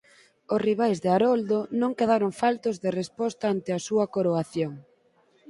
[0.53, 4.73] Os rivais de Haroldo non quedaron faltos de resposta ante a súa coroación.